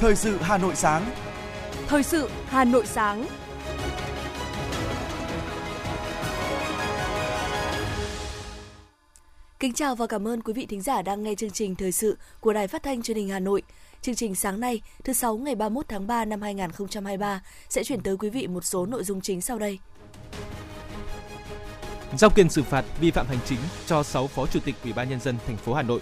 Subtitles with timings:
[0.00, 1.10] Thời sự Hà Nội sáng.
[1.86, 3.26] Thời sự Hà Nội sáng.
[9.60, 12.18] Kính chào và cảm ơn quý vị thính giả đang nghe chương trình thời sự
[12.40, 13.62] của Đài Phát thanh Truyền hình Hà Nội.
[14.02, 18.16] Chương trình sáng nay, thứ sáu ngày 31 tháng 3 năm 2023 sẽ chuyển tới
[18.16, 19.78] quý vị một số nội dung chính sau đây.
[22.18, 25.08] Giao quyền xử phạt vi phạm hành chính cho 6 phó chủ tịch Ủy ban
[25.08, 26.00] nhân dân thành phố Hà Nội.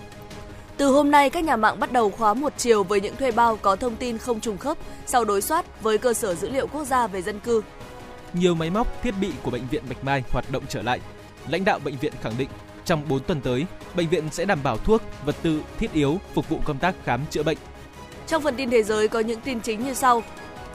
[0.76, 3.58] Từ hôm nay, các nhà mạng bắt đầu khóa một chiều với những thuê bao
[3.62, 6.84] có thông tin không trùng khớp sau đối soát với cơ sở dữ liệu quốc
[6.84, 7.62] gia về dân cư.
[8.32, 11.00] Nhiều máy móc, thiết bị của bệnh viện Bạch Mai hoạt động trở lại.
[11.48, 12.48] Lãnh đạo bệnh viện khẳng định
[12.84, 16.48] trong 4 tuần tới, bệnh viện sẽ đảm bảo thuốc, vật tư thiết yếu phục
[16.48, 17.58] vụ công tác khám chữa bệnh.
[18.26, 20.22] Trong phần tin thế giới có những tin chính như sau.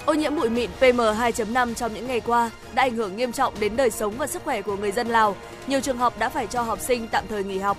[0.05, 3.75] Ô nhiễm bụi mịn PM2.5 trong những ngày qua đã ảnh hưởng nghiêm trọng đến
[3.75, 5.35] đời sống và sức khỏe của người dân Lào.
[5.67, 7.77] Nhiều trường học đã phải cho học sinh tạm thời nghỉ học.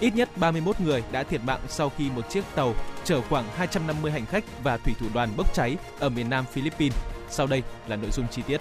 [0.00, 4.12] Ít nhất 31 người đã thiệt mạng sau khi một chiếc tàu chở khoảng 250
[4.12, 6.98] hành khách và thủy thủ đoàn bốc cháy ở miền Nam Philippines.
[7.28, 8.60] Sau đây là nội dung chi tiết.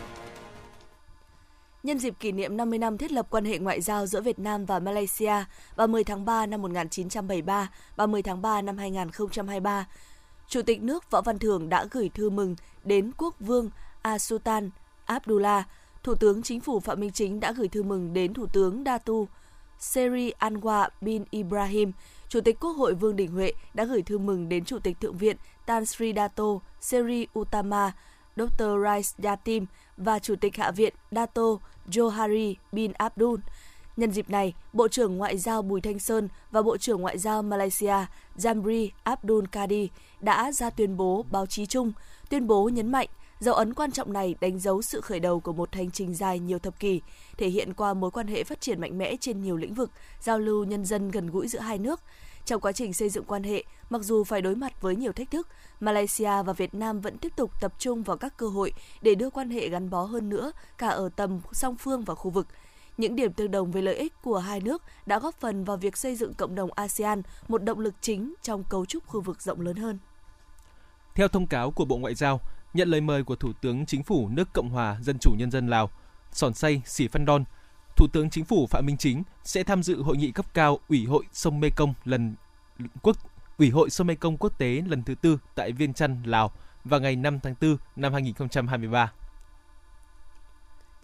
[1.84, 4.66] Nhân dịp kỷ niệm 50 năm thiết lập quan hệ ngoại giao giữa Việt Nam
[4.66, 5.34] và Malaysia
[5.78, 9.86] 30 tháng 3 năm 1973 30 tháng 3 năm 2023,
[10.48, 13.70] Chủ tịch nước Võ Văn Thưởng đã gửi thư mừng đến quốc vương
[14.02, 14.70] Asutan
[15.06, 15.68] Abdullah.
[16.04, 19.28] Thủ tướng Chính phủ Phạm Minh Chính đã gửi thư mừng đến Thủ tướng Datu
[19.86, 21.92] Seri Anwar bin Ibrahim.
[22.30, 25.18] Chủ tịch Quốc hội Vương Đình Huệ đã gửi thư mừng đến Chủ tịch Thượng
[25.18, 26.44] viện Tan Sri Dato
[26.82, 27.92] Seri Utama,
[28.36, 28.64] Dr.
[28.84, 29.66] Rais Yatim
[29.98, 31.42] và Chủ tịch Hạ viện Dato
[31.88, 33.40] Johari bin Abdul.
[33.98, 37.44] Nhân dịp này, Bộ trưởng Ngoại giao Bùi Thanh Sơn và Bộ trưởng Ngoại giao
[37.44, 37.96] Malaysia
[38.38, 41.92] Jamri Abdul Kadi đã ra tuyên bố báo chí chung.
[42.30, 43.08] Tuyên bố nhấn mạnh,
[43.40, 46.40] dấu ấn quan trọng này đánh dấu sự khởi đầu của một hành trình dài
[46.40, 47.02] nhiều thập kỷ,
[47.38, 50.40] thể hiện qua mối quan hệ phát triển mạnh mẽ trên nhiều lĩnh vực, giao
[50.40, 52.02] lưu nhân dân gần gũi giữa hai nước.
[52.46, 55.32] Trong quá trình xây dựng quan hệ, mặc dù phải đối mặt với nhiều thách
[55.32, 55.48] thức,
[55.80, 59.30] Malaysia và Việt Nam vẫn tiếp tục tập trung vào các cơ hội để đưa
[59.30, 62.48] quan hệ gắn bó hơn nữa cả ở tầm song phương và khu vực.
[62.98, 65.98] Những điểm tương đồng về lợi ích của hai nước đã góp phần vào việc
[65.98, 69.62] xây dựng cộng đồng ASEAN một động lực chính trong cấu trúc khu vực rộng
[69.62, 70.00] lớn hơn.
[71.16, 72.40] Theo thông cáo của Bộ Ngoại giao,
[72.76, 75.68] nhận lời mời của Thủ tướng Chính phủ nước Cộng hòa Dân chủ Nhân dân
[75.68, 75.90] Lào,
[76.32, 77.44] Sòn Say sì Phan Đon,
[77.96, 81.06] Thủ tướng Chính phủ Phạm Minh Chính sẽ tham dự hội nghị cấp cao Ủy
[81.06, 82.36] hội sông Mekong lần
[83.02, 83.18] quốc
[83.58, 86.52] Ủy hội sông Mekong quốc tế lần thứ tư tại Viên Chăn, Lào
[86.84, 89.12] vào ngày 5 tháng 4 năm 2023.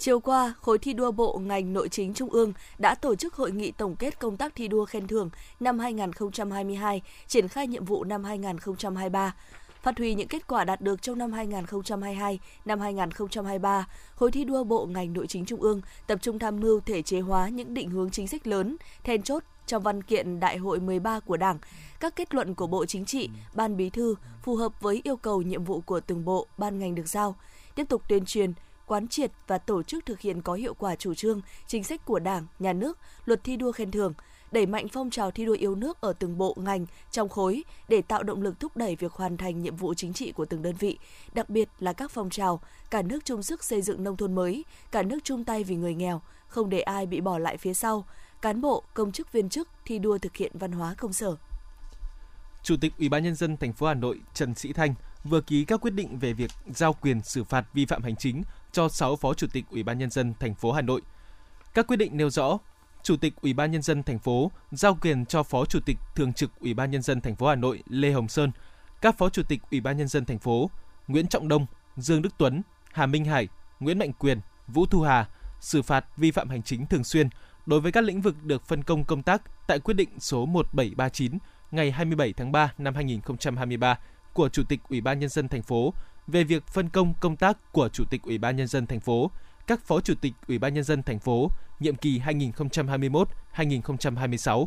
[0.02, 3.52] Chiều qua, khối thi đua bộ ngành nội chính Trung ương đã tổ chức hội
[3.52, 5.30] nghị tổng kết công tác thi đua khen thưởng
[5.60, 9.34] năm 2022, triển khai nhiệm vụ năm 2023.
[9.84, 14.64] Phát huy những kết quả đạt được trong năm 2022, năm 2023, khối thi đua
[14.64, 17.90] bộ ngành nội chính Trung ương tập trung tham mưu thể chế hóa những định
[17.90, 21.58] hướng chính sách lớn, then chốt trong văn kiện Đại hội 13 của Đảng,
[22.00, 25.42] các kết luận của Bộ Chính trị, Ban Bí thư phù hợp với yêu cầu
[25.42, 27.36] nhiệm vụ của từng bộ, ban ngành được giao,
[27.75, 28.53] tiếp tục tuyên truyền,
[28.88, 32.19] quán triệt và tổ chức thực hiện có hiệu quả chủ trương, chính sách của
[32.19, 34.13] Đảng, Nhà nước, luật thi đua khen thưởng,
[34.51, 38.01] đẩy mạnh phong trào thi đua yêu nước ở từng bộ ngành trong khối để
[38.01, 40.75] tạo động lực thúc đẩy việc hoàn thành nhiệm vụ chính trị của từng đơn
[40.75, 40.97] vị,
[41.34, 44.66] đặc biệt là các phong trào cả nước chung sức xây dựng nông thôn mới,
[44.91, 48.06] cả nước chung tay vì người nghèo, không để ai bị bỏ lại phía sau,
[48.41, 51.35] cán bộ, công chức viên chức thi đua thực hiện văn hóa công sở.
[52.63, 55.66] Chủ tịch Ủy ban nhân dân thành phố Hà Nội Trần Sĩ Thanh vừa ký
[55.66, 59.16] các quyết định về việc giao quyền xử phạt vi phạm hành chính cho 6
[59.16, 61.01] phó chủ tịch Ủy ban nhân dân thành phố Hà Nội.
[61.73, 62.59] Các quyết định nêu rõ,
[63.03, 66.34] Chủ tịch Ủy ban nhân dân thành phố giao quyền cho Phó Chủ tịch Thường
[66.34, 68.51] trực Ủy ban nhân dân thành phố Hà Nội Lê Hồng Sơn,
[69.01, 70.69] các Phó Chủ tịch Ủy ban nhân dân thành phố
[71.07, 71.66] Nguyễn Trọng Đông,
[71.97, 73.47] Dương Đức Tuấn, Hà Minh Hải,
[73.79, 75.28] Nguyễn Mạnh Quyền, Vũ Thu Hà
[75.59, 77.29] xử phạt vi phạm hành chính thường xuyên
[77.66, 81.38] đối với các lĩnh vực được phân công công tác tại quyết định số 1739
[81.72, 84.00] ngày 27 tháng 3 năm 2023
[84.33, 85.94] của Chủ tịch Ủy ban nhân dân thành phố
[86.28, 89.31] về việc phân công công tác của Chủ tịch Ủy ban nhân dân thành phố,
[89.68, 94.66] các Phó Chủ tịch Ủy ban nhân dân thành phố nhiệm kỳ 2021-2026.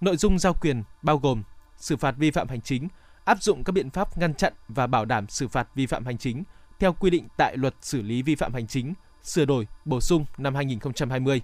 [0.00, 1.42] Nội dung giao quyền bao gồm
[1.76, 2.88] xử phạt vi phạm hành chính,
[3.24, 6.18] áp dụng các biện pháp ngăn chặn và bảo đảm xử phạt vi phạm hành
[6.18, 6.44] chính
[6.78, 10.24] theo quy định tại Luật xử lý vi phạm hành chính sửa đổi, bổ sung
[10.38, 11.42] năm 2020.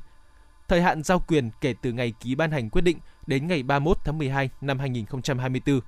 [0.68, 3.98] Thời hạn giao quyền kể từ ngày ký ban hành quyết định đến ngày 31
[4.04, 5.80] tháng 12 năm 2024.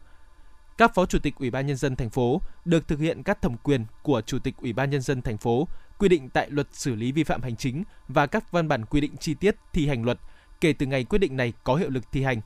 [0.78, 3.56] Các phó chủ tịch Ủy ban nhân dân thành phố được thực hiện các thẩm
[3.56, 5.68] quyền của chủ tịch Ủy ban nhân dân thành phố
[5.98, 9.00] quy định tại Luật xử lý vi phạm hành chính và các văn bản quy
[9.00, 10.18] định chi tiết thi hành luật
[10.60, 12.40] kể từ ngày quyết định này có hiệu lực thi hành.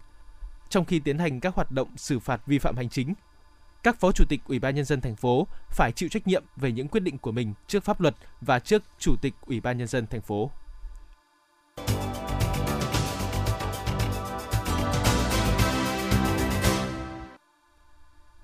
[0.69, 3.15] Trong khi tiến hành các hoạt động xử phạt vi phạm hành chính,
[3.83, 6.73] các phó chủ tịch Ủy ban nhân dân thành phố phải chịu trách nhiệm về
[6.73, 9.89] những quyết định của mình trước pháp luật và trước chủ tịch Ủy ban nhân
[9.89, 10.51] dân thành phố.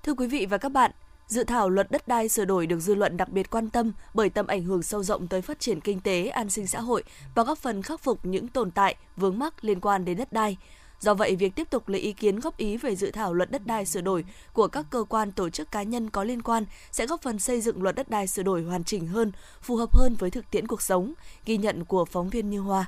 [0.03, 0.91] Thưa quý vị và các bạn,
[1.27, 4.29] Dự thảo luật đất đai sửa đổi được dư luận đặc biệt quan tâm bởi
[4.29, 7.03] tầm ảnh hưởng sâu rộng tới phát triển kinh tế, an sinh xã hội
[7.35, 10.57] và góp phần khắc phục những tồn tại, vướng mắc liên quan đến đất đai.
[10.99, 13.65] Do vậy, việc tiếp tục lấy ý kiến góp ý về dự thảo luật đất
[13.65, 17.07] đai sửa đổi của các cơ quan tổ chức cá nhân có liên quan sẽ
[17.07, 19.31] góp phần xây dựng luật đất đai sửa đổi hoàn chỉnh hơn,
[19.61, 21.13] phù hợp hơn với thực tiễn cuộc sống,
[21.45, 22.85] ghi nhận của phóng viên Như Hoa.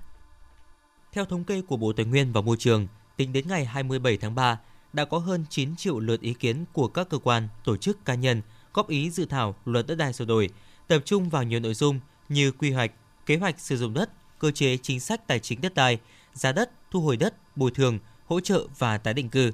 [1.11, 2.87] Theo thống kê của Bộ Tài nguyên và Môi trường,
[3.17, 4.59] tính đến ngày 27 tháng 3,
[4.97, 8.15] đã có hơn 9 triệu lượt ý kiến của các cơ quan, tổ chức cá
[8.15, 8.41] nhân
[8.73, 10.49] góp ý dự thảo luật đất đai sửa đổi,
[10.88, 11.99] tập trung vào nhiều nội dung
[12.29, 12.91] như quy hoạch,
[13.25, 14.09] kế hoạch sử dụng đất,
[14.39, 15.99] cơ chế chính sách tài chính đất đai,
[16.33, 19.51] giá đất, thu hồi đất, bồi thường, hỗ trợ và tái định cư.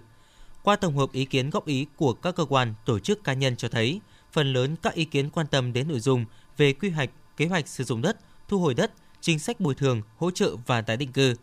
[0.63, 3.55] Qua tổng hợp ý kiến góp ý của các cơ quan, tổ chức cá nhân
[3.55, 4.01] cho thấy,
[4.31, 6.25] phần lớn các ý kiến quan tâm đến nội dung
[6.57, 8.17] về quy hoạch, kế hoạch sử dụng đất,
[8.47, 8.91] thu hồi đất,
[9.21, 11.35] chính sách bồi thường, hỗ trợ và tái định cư,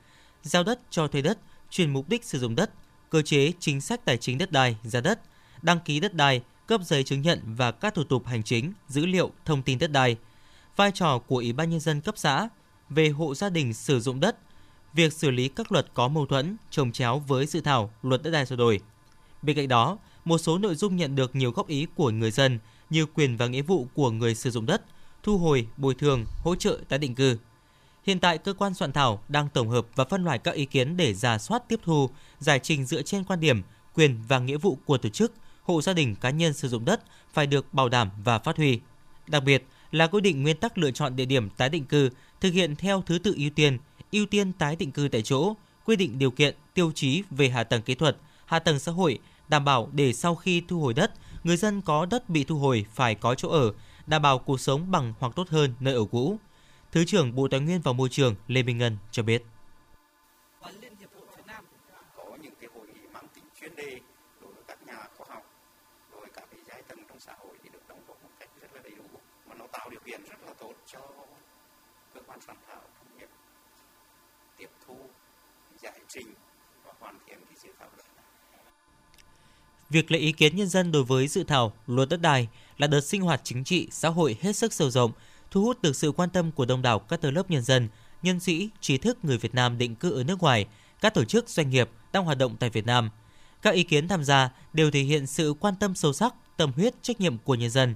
[0.42, 1.38] giao đất cho thuê đất,
[1.70, 2.70] chuyển mục đích sử dụng đất,
[3.10, 5.20] cơ chế chính sách tài chính đất đai, giá đất,
[5.62, 9.06] đăng ký đất đai, cấp giấy chứng nhận và các thủ tục hành chính, dữ
[9.06, 10.16] liệu, thông tin đất đai,
[10.76, 12.48] vai trò của Ủy ban nhân dân cấp xã
[12.88, 14.36] về hộ gia đình sử dụng đất,
[14.94, 18.30] việc xử lý các luật có mâu thuẫn, trồng chéo với dự thảo luật đất
[18.30, 18.80] đai sửa đổi.
[19.42, 22.58] Bên cạnh đó, một số nội dung nhận được nhiều góp ý của người dân
[22.90, 24.82] như quyền và nghĩa vụ của người sử dụng đất,
[25.22, 27.36] thu hồi, bồi thường, hỗ trợ tái định cư.
[28.06, 30.96] Hiện tại, cơ quan soạn thảo đang tổng hợp và phân loại các ý kiến
[30.96, 33.62] để giả soát tiếp thu, giải trình dựa trên quan điểm,
[33.94, 35.32] quyền và nghĩa vụ của tổ chức,
[35.62, 37.00] hộ gia đình cá nhân sử dụng đất
[37.32, 38.80] phải được bảo đảm và phát huy.
[39.26, 42.10] Đặc biệt là quy định nguyên tắc lựa chọn địa điểm tái định cư
[42.40, 43.78] thực hiện theo thứ tự ưu tiên,
[44.12, 45.54] ưu tiên tái định cư tại chỗ,
[45.84, 48.16] quy định điều kiện, tiêu chí về hạ tầng kỹ thuật,
[48.46, 49.18] hạ tầng xã hội,
[49.48, 51.12] đảm bảo để sau khi thu hồi đất,
[51.44, 53.72] người dân có đất bị thu hồi phải có chỗ ở,
[54.06, 56.38] đảm bảo cuộc sống bằng hoặc tốt hơn nơi ở cũ.
[56.92, 59.42] Thứ trưởng Bộ Tài nguyên và Môi trường Lê Minh Ngân cho biết.
[60.80, 61.64] Liên Hiệp hội Việt Nam
[62.16, 64.00] có những cái hội nghị mang tính chuyên đề
[64.40, 65.42] đối với các nhà khoa học,
[66.12, 68.68] rồi các cái giai tầng trong xã hội thì được đóng góp một cách rất
[68.74, 69.04] là đầy đủ
[69.48, 71.00] mà nó tạo điều kiện rất là tốt cho
[72.14, 73.28] cơ quan soạn thảo trong việc
[74.58, 74.96] tiếp thu,
[75.82, 76.26] giải trình
[76.84, 78.06] và hoàn thiện cái dự thảo luật.
[79.90, 82.48] Việc lấy ý kiến nhân dân đối với dự thảo luật đất đai
[82.78, 85.12] là đợt sinh hoạt chính trị, xã hội hết sức sâu rộng,
[85.50, 87.88] thu hút được sự quan tâm của đông đảo các tầng lớp nhân dân,
[88.22, 90.66] nhân sĩ, trí thức người Việt Nam định cư ở nước ngoài,
[91.00, 93.10] các tổ chức doanh nghiệp đang hoạt động tại Việt Nam.
[93.62, 97.02] Các ý kiến tham gia đều thể hiện sự quan tâm sâu sắc, tâm huyết,
[97.02, 97.94] trách nhiệm của nhân dân.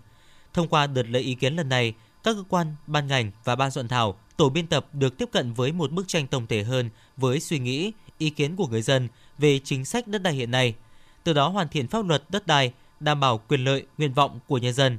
[0.53, 3.71] Thông qua đợt lấy ý kiến lần này, các cơ quan, ban ngành và ban
[3.71, 6.91] soạn thảo, tổ biên tập được tiếp cận với một bức tranh tổng thể hơn
[7.17, 9.09] với suy nghĩ, ý kiến của người dân
[9.39, 10.75] về chính sách đất đai hiện nay,
[11.25, 14.59] từ đó hoàn thiện pháp luật đất đai, đảm bảo quyền lợi, nguyện vọng của
[14.59, 14.99] nhân dân.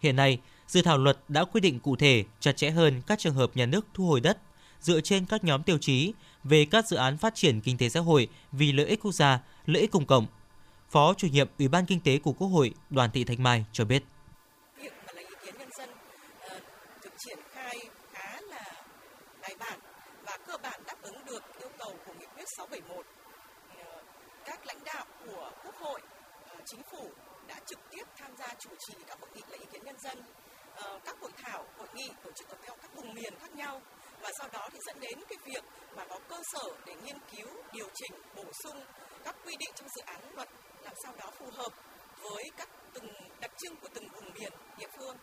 [0.00, 0.38] Hiện nay,
[0.74, 3.66] dự thảo luật đã quy định cụ thể, chặt chẽ hơn các trường hợp nhà
[3.66, 4.38] nước thu hồi đất
[4.80, 6.12] dựa trên các nhóm tiêu chí
[6.44, 9.40] về các dự án phát triển kinh tế xã hội vì lợi ích quốc gia,
[9.66, 10.26] lợi ích công cộng.
[10.90, 13.84] Phó chủ nhiệm Ủy ban Kinh tế của Quốc hội Đoàn Thị Thanh Mai cho
[13.84, 14.02] biết.
[14.82, 15.88] Việc mà lấy ý kiến nhân dân
[16.40, 16.60] ờ,
[17.04, 17.76] được triển khai
[18.12, 18.72] khá là
[19.42, 19.78] bài bản
[20.26, 23.06] và cơ bản đáp ứng được yêu cầu của nghị quyết 671.
[23.76, 24.02] Ờ,
[24.44, 26.00] các lãnh đạo của Quốc hội,
[26.48, 27.10] ờ, chính phủ
[27.48, 30.18] đã trực tiếp tham gia chủ trì các hội nghị lấy ý kiến nhân dân,
[30.76, 33.80] Ờ, các hội thảo, hội nghị tổ chức ở theo các vùng miền khác nhau
[34.22, 35.64] và sau đó thì dẫn đến cái việc
[35.96, 38.76] mà có cơ sở để nghiên cứu, điều chỉnh, bổ sung
[39.24, 40.48] các quy định trong dự án luật
[40.84, 41.72] làm sao đó phù hợp
[42.22, 43.06] với các từng
[43.40, 45.16] đặc trưng của từng vùng miền, địa phương.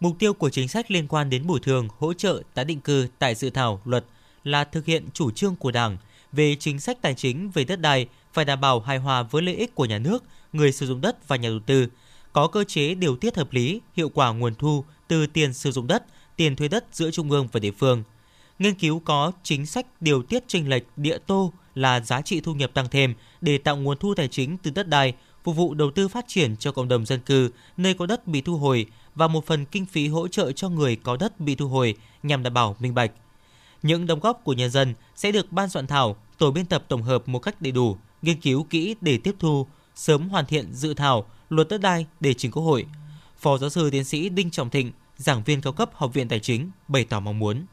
[0.00, 3.08] Mục tiêu của chính sách liên quan đến bồi thường, hỗ trợ tái định cư
[3.18, 4.04] tại dự thảo luật
[4.44, 5.96] là thực hiện chủ trương của Đảng
[6.32, 9.54] về chính sách tài chính về đất đai phải đảm bảo hài hòa với lợi
[9.54, 11.86] ích của nhà nước, người sử dụng đất và nhà đầu tư,
[12.32, 15.86] có cơ chế điều tiết hợp lý, hiệu quả nguồn thu từ tiền sử dụng
[15.86, 16.04] đất,
[16.36, 18.02] tiền thuê đất giữa trung ương và địa phương.
[18.58, 22.54] Nghiên cứu có chính sách điều tiết chênh lệch địa tô là giá trị thu
[22.54, 25.90] nhập tăng thêm để tạo nguồn thu tài chính từ đất đai phục vụ đầu
[25.90, 29.28] tư phát triển cho cộng đồng dân cư nơi có đất bị thu hồi và
[29.28, 32.54] một phần kinh phí hỗ trợ cho người có đất bị thu hồi nhằm đảm
[32.54, 33.12] bảo minh bạch.
[33.82, 37.02] Những đóng góp của nhân dân sẽ được ban soạn thảo, tổ biên tập tổng
[37.02, 40.94] hợp một cách đầy đủ, nghiên cứu kỹ để tiếp thu, sớm hoàn thiện dự
[40.94, 42.86] thảo luật đất đai để trình Quốc hội.
[43.36, 46.40] Phó giáo sư tiến sĩ Đinh Trọng Thịnh, giảng viên cao cấp Học viện Tài
[46.40, 47.66] chính bày tỏ mong muốn.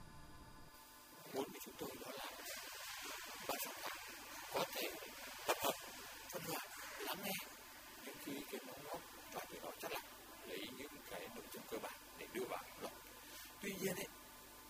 [13.62, 13.96] Tuy nhiên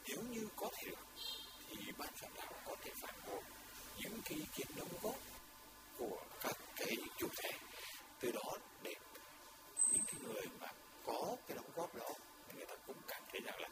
[0.08, 0.96] nếu như có thể được
[1.70, 3.16] thì ban soạn thảo có thể phản
[4.00, 5.16] những cái ý kiến đóng góp
[5.98, 7.50] của các cái chủ thể
[8.22, 8.94] từ đó để
[9.92, 10.68] những cái người mà
[11.08, 12.06] có cái đóng góp đó
[12.48, 13.68] thì người ta cũng cảm thấy rằng là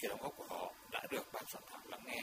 [0.00, 2.22] cái đóng góp của họ đã được ban soạn thảo lắng nghe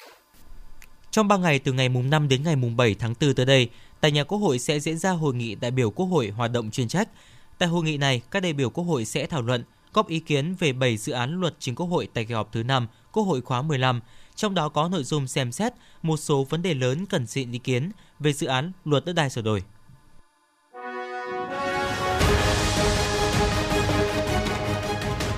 [1.12, 3.70] Trong 3 ngày từ ngày mùng 5 đến ngày mùng 7 tháng 4 tới đây,
[4.01, 6.72] tại nhà Quốc hội sẽ diễn ra hội nghị đại biểu Quốc hội hoạt động
[6.72, 7.10] chuyên trách.
[7.58, 10.55] Tại hội nghị này, các đại biểu Quốc hội sẽ thảo luận, góp ý kiến
[10.60, 13.41] về 7 dự án luật chính Quốc hội tại kỳ họp thứ 5 Quốc hội
[13.41, 14.01] khóa 15,
[14.36, 17.60] trong đó có nội dung xem xét một số vấn đề lớn cần xin ý
[17.60, 19.63] kiến về dự án luật đất đai sửa đổi.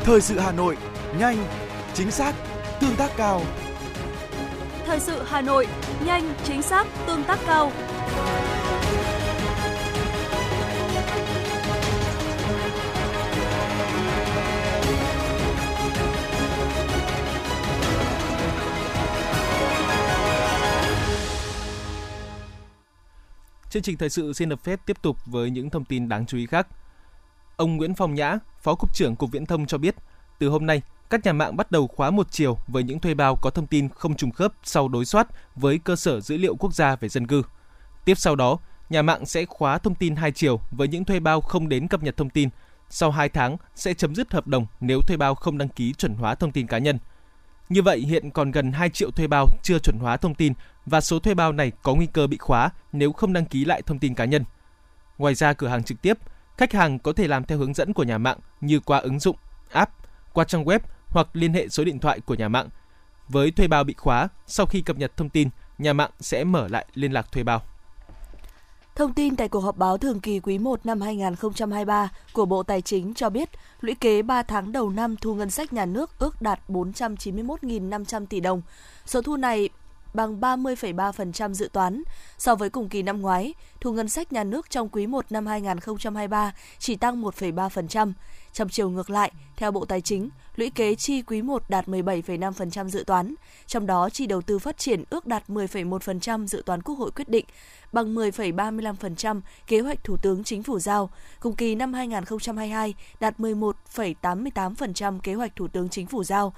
[0.05, 0.77] Thời sự Hà Nội,
[1.19, 1.37] nhanh,
[1.93, 2.35] chính xác,
[2.79, 3.41] tương tác cao.
[4.85, 5.67] Thời sự Hà Nội,
[6.05, 7.71] nhanh, chính xác, tương tác cao.
[23.69, 26.37] Chương trình thời sự xin được phép tiếp tục với những thông tin đáng chú
[26.37, 26.67] ý khác.
[27.57, 29.95] Ông Nguyễn Phong Nhã, Phó Cục trưởng Cục Viễn thông cho biết,
[30.39, 33.35] từ hôm nay, các nhà mạng bắt đầu khóa một chiều với những thuê bao
[33.35, 36.73] có thông tin không trùng khớp sau đối soát với cơ sở dữ liệu quốc
[36.73, 37.43] gia về dân cư.
[38.05, 38.57] Tiếp sau đó,
[38.89, 42.03] nhà mạng sẽ khóa thông tin hai chiều với những thuê bao không đến cập
[42.03, 42.49] nhật thông tin.
[42.89, 46.15] Sau 2 tháng sẽ chấm dứt hợp đồng nếu thuê bao không đăng ký chuẩn
[46.15, 46.99] hóa thông tin cá nhân.
[47.69, 50.53] Như vậy hiện còn gần 2 triệu thuê bao chưa chuẩn hóa thông tin
[50.85, 53.81] và số thuê bao này có nguy cơ bị khóa nếu không đăng ký lại
[53.81, 54.43] thông tin cá nhân.
[55.17, 56.17] Ngoài ra cửa hàng trực tiếp,
[56.57, 59.35] khách hàng có thể làm theo hướng dẫn của nhà mạng như qua ứng dụng,
[59.71, 59.91] app,
[60.33, 62.69] qua trang web hoặc liên hệ số điện thoại của nhà mạng.
[63.27, 66.67] Với thuê bao bị khóa, sau khi cập nhật thông tin, nhà mạng sẽ mở
[66.67, 67.61] lại liên lạc thuê bao.
[68.95, 72.81] Thông tin tại cuộc họp báo thường kỳ quý 1 năm 2023 của Bộ Tài
[72.81, 73.49] chính cho biết,
[73.81, 78.39] lũy kế 3 tháng đầu năm thu ngân sách nhà nước ước đạt 491.500 tỷ
[78.39, 78.61] đồng.
[79.05, 79.69] Số thu này
[80.15, 82.03] bằng 30,3% dự toán.
[82.37, 85.45] So với cùng kỳ năm ngoái, thu ngân sách nhà nước trong quý 1 năm
[85.45, 88.13] 2023 chỉ tăng 1,3%.
[88.53, 92.87] Trong chiều ngược lại, theo Bộ Tài chính, lũy kế chi quý 1 đạt 17,5%
[92.87, 93.35] dự toán,
[93.67, 97.29] trong đó chi đầu tư phát triển ước đạt 10,1% dự toán Quốc hội quyết
[97.29, 97.45] định,
[97.91, 101.09] bằng 10,35% kế hoạch Thủ tướng Chính phủ giao.
[101.39, 106.53] Cùng kỳ năm 2022 đạt 11,88% kế hoạch Thủ tướng Chính phủ giao.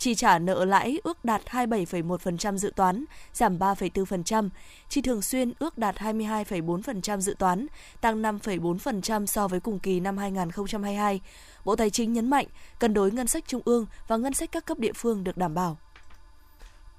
[0.00, 4.48] Chi trả nợ lãi ước đạt 27,1% dự toán, giảm 3,4%.
[4.88, 7.66] Chi thường xuyên ước đạt 22,4% dự toán,
[8.00, 11.20] tăng 5,4% so với cùng kỳ năm 2022.
[11.64, 12.46] Bộ Tài chính nhấn mạnh
[12.78, 15.54] cân đối ngân sách trung ương và ngân sách các cấp địa phương được đảm
[15.54, 15.78] bảo.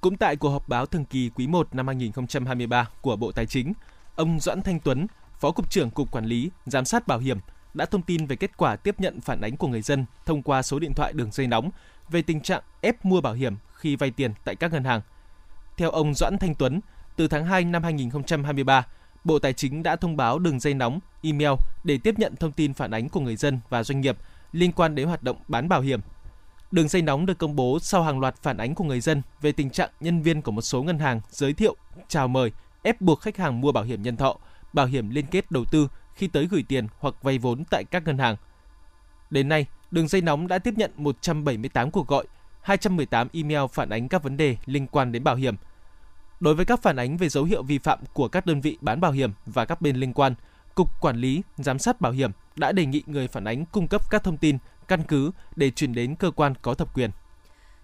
[0.00, 3.72] Cũng tại cuộc họp báo thường kỳ quý 1 năm 2023 của Bộ Tài chính,
[4.16, 5.06] ông Doãn Thanh Tuấn,
[5.40, 7.38] Phó Cục trưởng Cục Quản lý, Giám sát Bảo hiểm
[7.74, 10.62] đã thông tin về kết quả tiếp nhận phản ánh của người dân thông qua
[10.62, 11.70] số điện thoại đường dây nóng
[12.12, 15.00] về tình trạng ép mua bảo hiểm khi vay tiền tại các ngân hàng.
[15.76, 16.80] Theo ông Doãn Thanh Tuấn,
[17.16, 18.86] từ tháng 2 năm 2023,
[19.24, 21.50] Bộ Tài chính đã thông báo đường dây nóng, email
[21.84, 24.16] để tiếp nhận thông tin phản ánh của người dân và doanh nghiệp
[24.52, 26.00] liên quan đến hoạt động bán bảo hiểm.
[26.70, 29.52] Đường dây nóng được công bố sau hàng loạt phản ánh của người dân về
[29.52, 31.76] tình trạng nhân viên của một số ngân hàng giới thiệu,
[32.08, 32.52] chào mời,
[32.82, 34.36] ép buộc khách hàng mua bảo hiểm nhân thọ,
[34.72, 38.04] bảo hiểm liên kết đầu tư khi tới gửi tiền hoặc vay vốn tại các
[38.04, 38.36] ngân hàng.
[39.30, 42.26] Đến nay, đường dây nóng đã tiếp nhận 178 cuộc gọi,
[42.62, 45.56] 218 email phản ánh các vấn đề liên quan đến bảo hiểm.
[46.40, 49.00] Đối với các phản ánh về dấu hiệu vi phạm của các đơn vị bán
[49.00, 50.34] bảo hiểm và các bên liên quan,
[50.74, 54.10] Cục Quản lý, Giám sát Bảo hiểm đã đề nghị người phản ánh cung cấp
[54.10, 54.58] các thông tin,
[54.88, 57.10] căn cứ để chuyển đến cơ quan có thẩm quyền.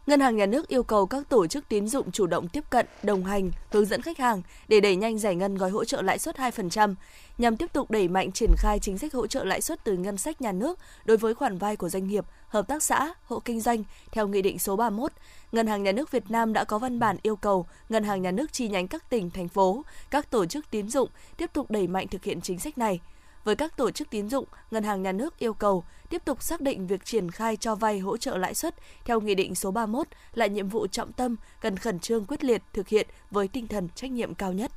[0.09, 2.87] Ngân hàng Nhà nước yêu cầu các tổ chức tín dụng chủ động tiếp cận,
[3.03, 6.19] đồng hành, hướng dẫn khách hàng để đẩy nhanh giải ngân gói hỗ trợ lãi
[6.19, 6.95] suất 2%
[7.39, 10.19] nhằm tiếp tục đẩy mạnh triển khai chính sách hỗ trợ lãi suất từ ngân
[10.19, 13.61] sách nhà nước đối với khoản vay của doanh nghiệp, hợp tác xã, hộ kinh
[13.61, 15.13] doanh theo Nghị định số 31.
[15.53, 18.31] Ngân hàng Nhà nước Việt Nam đã có văn bản yêu cầu Ngân hàng Nhà
[18.31, 21.87] nước chi nhánh các tỉnh, thành phố, các tổ chức tín dụng tiếp tục đẩy
[21.87, 23.01] mạnh thực hiện chính sách này.
[23.49, 26.61] Với các tổ chức tín dụng, Ngân hàng Nhà nước yêu cầu tiếp tục xác
[26.61, 28.75] định việc triển khai cho vay hỗ trợ lãi suất
[29.05, 32.63] theo Nghị định số 31 là nhiệm vụ trọng tâm, cần khẩn trương quyết liệt
[32.73, 34.73] thực hiện với tinh thần trách nhiệm cao nhất.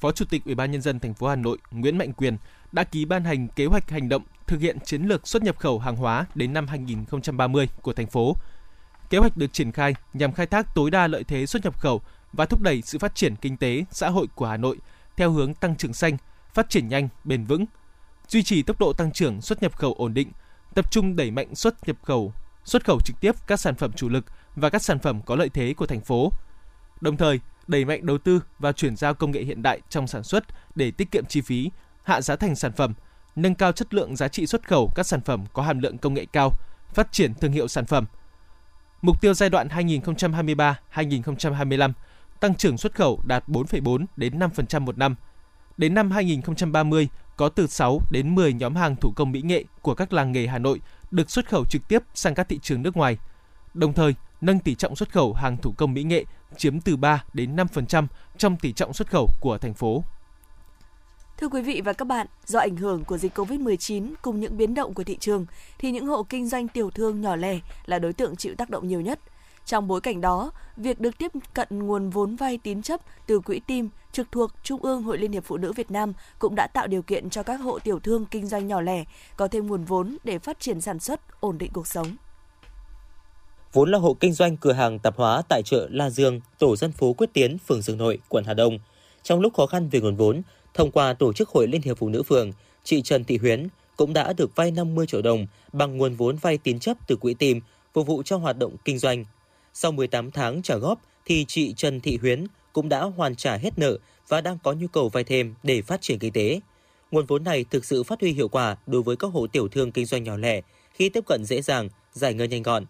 [0.00, 2.36] Phó Chủ tịch Ủy ban nhân dân thành phố Hà Nội Nguyễn Mạnh Quyền
[2.72, 5.78] đã ký ban hành kế hoạch hành động thực hiện chiến lược xuất nhập khẩu
[5.78, 8.36] hàng hóa đến năm 2030 của thành phố.
[9.10, 12.02] Kế hoạch được triển khai nhằm khai thác tối đa lợi thế xuất nhập khẩu
[12.32, 14.78] và thúc đẩy sự phát triển kinh tế, xã hội của Hà Nội
[15.16, 16.16] theo hướng tăng trưởng xanh,
[16.54, 17.64] phát triển nhanh, bền vững,
[18.28, 20.32] duy trì tốc độ tăng trưởng xuất nhập khẩu ổn định,
[20.74, 22.32] tập trung đẩy mạnh xuất nhập khẩu,
[22.64, 24.24] xuất khẩu trực tiếp các sản phẩm chủ lực
[24.56, 26.32] và các sản phẩm có lợi thế của thành phố.
[27.00, 30.22] Đồng thời, đẩy mạnh đầu tư và chuyển giao công nghệ hiện đại trong sản
[30.22, 30.44] xuất
[30.74, 31.70] để tiết kiệm chi phí,
[32.02, 32.94] hạ giá thành sản phẩm,
[33.36, 36.14] nâng cao chất lượng giá trị xuất khẩu các sản phẩm có hàm lượng công
[36.14, 36.50] nghệ cao,
[36.94, 38.06] phát triển thương hiệu sản phẩm.
[39.02, 41.92] Mục tiêu giai đoạn 2023-2025
[42.40, 45.14] tăng trưởng xuất khẩu đạt 4,4 đến 5% một năm.
[45.76, 49.94] Đến năm 2030 có từ 6 đến 10 nhóm hàng thủ công mỹ nghệ của
[49.94, 52.96] các làng nghề Hà Nội được xuất khẩu trực tiếp sang các thị trường nước
[52.96, 53.18] ngoài.
[53.74, 56.24] Đồng thời, nâng tỷ trọng xuất khẩu hàng thủ công mỹ nghệ
[56.56, 58.06] chiếm từ 3 đến 5%
[58.38, 60.04] trong tỷ trọng xuất khẩu của thành phố.
[61.36, 64.74] Thưa quý vị và các bạn, do ảnh hưởng của dịch COVID-19 cùng những biến
[64.74, 65.46] động của thị trường
[65.78, 68.88] thì những hộ kinh doanh tiểu thương nhỏ lẻ là đối tượng chịu tác động
[68.88, 69.20] nhiều nhất.
[69.66, 73.60] Trong bối cảnh đó, việc được tiếp cận nguồn vốn vay tín chấp từ quỹ
[73.66, 76.86] tim trực thuộc Trung ương Hội Liên hiệp Phụ nữ Việt Nam cũng đã tạo
[76.86, 79.04] điều kiện cho các hộ tiểu thương kinh doanh nhỏ lẻ
[79.36, 82.16] có thêm nguồn vốn để phát triển sản xuất, ổn định cuộc sống.
[83.72, 86.92] Vốn là hộ kinh doanh cửa hàng tạp hóa tại chợ La Dương, tổ dân
[86.92, 88.78] phố Quyết Tiến, phường Dương Nội, quận Hà Đông.
[89.22, 90.42] Trong lúc khó khăn về nguồn vốn,
[90.74, 92.52] thông qua tổ chức Hội Liên hiệp Phụ nữ phường,
[92.84, 96.58] chị Trần Thị Huyến cũng đã được vay 50 triệu đồng bằng nguồn vốn vay
[96.58, 97.60] tín chấp từ quỹ tìm
[97.92, 99.24] phục vụ cho hoạt động kinh doanh.
[99.74, 103.78] Sau 18 tháng trả góp thì chị Trần Thị Huyến cũng đã hoàn trả hết
[103.78, 103.98] nợ
[104.28, 106.60] và đang có nhu cầu vay thêm để phát triển kinh tế.
[107.10, 109.92] Nguồn vốn này thực sự phát huy hiệu quả đối với các hộ tiểu thương
[109.92, 110.60] kinh doanh nhỏ lẻ
[110.92, 112.84] khi tiếp cận dễ dàng, giải ngân nhanh gọn.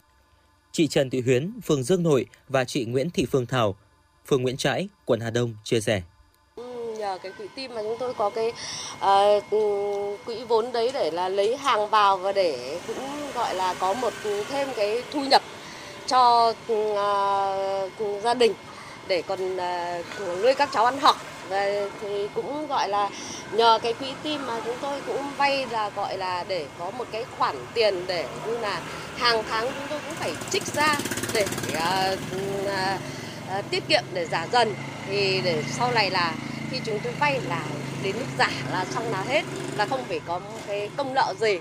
[0.73, 3.77] Chị Trần Thị Huyến, phường Dương Nội và chị Nguyễn Thị Phương Thảo,
[4.27, 6.03] phường Nguyễn Trãi, quận Hà Đông chia sẻ
[6.57, 8.53] ừ, nhờ cái quỹ tim mà chúng tôi có cái
[8.97, 9.45] uh,
[10.27, 12.97] quỹ vốn đấy để là lấy hàng vào và để cũng
[13.35, 14.13] gọi là có một
[14.49, 15.43] thêm cái thu nhập
[16.07, 18.55] cho uh, gia đình
[19.07, 21.17] để còn uh, nuôi các cháu ăn học.
[21.49, 21.67] Và
[22.01, 23.11] thì cũng gọi là
[23.53, 27.05] nhờ cái quỹ tim mà chúng tôi cũng vay là gọi là để có một
[27.13, 28.81] cái khoản tiền để như là
[29.17, 30.97] hàng tháng chúng tôi cũng phải trích ra
[31.33, 32.19] để uh,
[32.65, 33.01] uh,
[33.59, 34.75] uh, tiết kiệm để giả dần.
[35.09, 36.35] Thì để sau này là
[36.71, 37.63] khi chúng tôi vay là
[38.03, 39.43] đến lúc giả là xong là hết
[39.77, 41.59] là không phải có một cái công nợ gì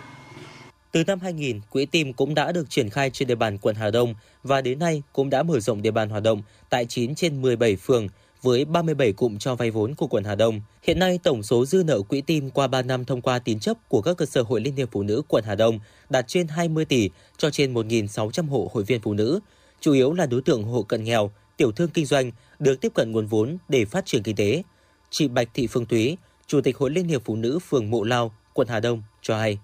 [0.91, 3.91] từ năm 2000, Quỹ tim cũng đã được triển khai trên địa bàn quận Hà
[3.91, 7.41] Đông và đến nay cũng đã mở rộng địa bàn hoạt động tại 9 trên
[7.41, 8.07] 17 phường
[8.41, 10.61] với 37 cụm cho vay vốn của quận Hà Đông.
[10.83, 13.77] Hiện nay, tổng số dư nợ quỹ tim qua 3 năm thông qua tín chấp
[13.89, 15.79] của các cơ sở Hội Liên hiệp Phụ nữ quận Hà Đông
[16.09, 19.39] đạt trên 20 tỷ cho trên 1.600 hộ hội viên phụ nữ,
[19.79, 23.11] chủ yếu là đối tượng hộ cận nghèo, tiểu thương kinh doanh được tiếp cận
[23.11, 24.63] nguồn vốn để phát triển kinh tế.
[25.09, 26.17] Chị Bạch Thị Phương Thúy,
[26.47, 29.57] Chủ tịch Hội Liên hiệp Phụ nữ phường Mộ Lao, quận Hà Đông cho hay.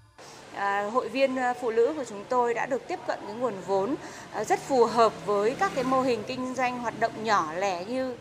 [0.57, 3.53] À, hội viên à, phụ nữ của chúng tôi đã được tiếp cận cái nguồn
[3.67, 3.95] vốn
[4.33, 7.85] à, rất phù hợp với các cái mô hình kinh doanh hoạt động nhỏ lẻ
[7.85, 8.15] như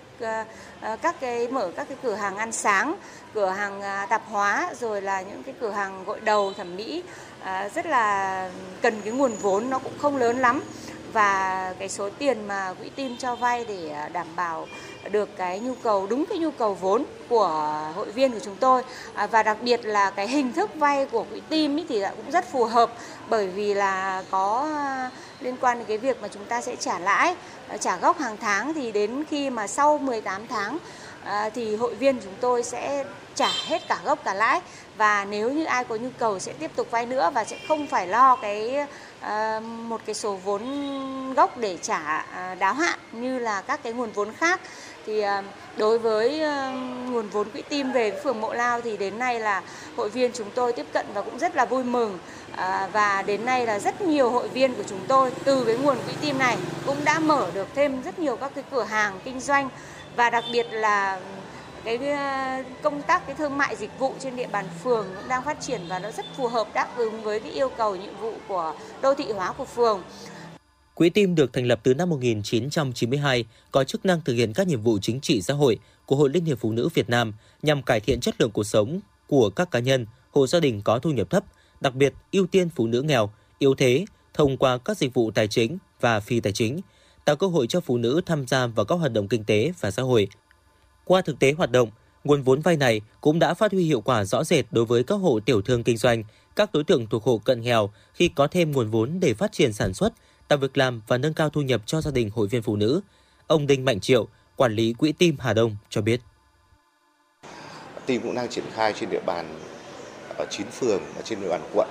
[1.02, 2.94] các cái mở các cái cửa hàng ăn sáng,
[3.34, 7.02] cửa hàng tạp hóa rồi là những cái cửa hàng gội đầu thẩm mỹ.
[7.74, 8.50] Rất là
[8.82, 10.62] cần cái nguồn vốn nó cũng không lớn lắm
[11.16, 14.66] và cái số tiền mà quỹ tim cho vay để à, đảm bảo
[15.10, 17.48] được cái nhu cầu đúng cái nhu cầu vốn của
[17.94, 18.82] hội viên của chúng tôi.
[19.14, 22.52] À, và đặc biệt là cái hình thức vay của quỹ tim thì cũng rất
[22.52, 22.90] phù hợp
[23.28, 26.98] bởi vì là có à, liên quan đến cái việc mà chúng ta sẽ trả
[26.98, 27.34] lãi
[27.68, 30.78] à, trả gốc hàng tháng thì đến khi mà sau 18 tháng
[31.54, 34.60] thì hội viên chúng tôi sẽ trả hết cả gốc cả lãi.
[34.96, 37.86] Và nếu như ai có nhu cầu sẽ tiếp tục vay nữa và sẽ không
[37.86, 38.86] phải lo cái
[39.20, 40.62] À, một cái số vốn
[41.34, 44.60] gốc để trả à, đáo hạn như là các cái nguồn vốn khác.
[45.06, 45.42] Thì à,
[45.76, 46.72] đối với ờ,
[47.10, 49.62] nguồn vốn quỹ tim về phường Mộ Lao thì đến nay là
[49.96, 52.18] hội viên chúng tôi tiếp cận và cũng rất là vui mừng.
[52.92, 56.12] Và đến nay là rất nhiều hội viên của chúng tôi từ cái nguồn quỹ
[56.20, 59.68] tim này cũng đã mở được thêm rất nhiều các cái cửa hàng kinh doanh.
[60.16, 61.20] Và đặc biệt là
[61.86, 65.44] cái ờ, công tác cái thương mại dịch vụ trên địa bàn phường cũng đang
[65.44, 68.32] phát triển và nó rất phù hợp đáp ứng với cái yêu cầu nhiệm vụ
[68.48, 70.02] của đô thị hóa của phường.
[70.94, 74.82] Quỹ tim được thành lập từ năm 1992, có chức năng thực hiện các nhiệm
[74.82, 78.00] vụ chính trị xã hội của Hội Liên hiệp Phụ nữ Việt Nam nhằm cải
[78.00, 81.30] thiện chất lượng cuộc sống của các cá nhân, hộ gia đình có thu nhập
[81.30, 81.44] thấp,
[81.80, 85.48] đặc biệt ưu tiên phụ nữ nghèo, yếu thế thông qua các dịch vụ tài
[85.48, 86.80] chính và phi tài chính,
[87.24, 89.90] tạo cơ hội cho phụ nữ tham gia vào các hoạt động kinh tế và
[89.90, 90.28] xã hội.
[91.08, 91.90] Qua thực tế hoạt động,
[92.24, 95.14] nguồn vốn vay này cũng đã phát huy hiệu quả rõ rệt đối với các
[95.14, 96.22] hộ tiểu thương kinh doanh,
[96.56, 99.72] các đối tượng thuộc hộ cận nghèo khi có thêm nguồn vốn để phát triển
[99.72, 100.12] sản xuất,
[100.48, 103.00] tạo việc làm và nâng cao thu nhập cho gia đình hội viên phụ nữ.
[103.46, 106.20] Ông Đinh Mạnh Triệu, quản lý quỹ tim Hà Đông cho biết.
[108.06, 109.58] Tim cũng đang triển khai trên địa bàn
[110.38, 111.88] ở 9 phường ở trên địa bàn quận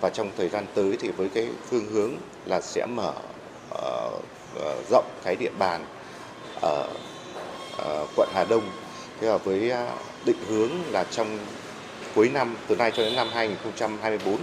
[0.00, 2.12] và trong thời gian tới thì với cái phương hướng
[2.46, 3.12] là sẽ mở
[3.74, 4.24] uh,
[4.90, 5.84] rộng cái địa bàn
[6.60, 7.13] ở uh,
[8.16, 8.70] quận Hà Đông
[9.20, 9.94] thế và với à,
[10.24, 11.38] định hướng là trong
[12.14, 14.36] cuối năm từ nay cho đến năm 2024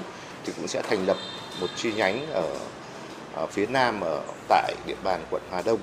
[0.46, 1.18] thì cũng sẽ thành lập
[1.60, 2.58] một chi nhánh ở
[3.34, 5.80] ở phía Nam ở tại địa bàn quận Hà Đông.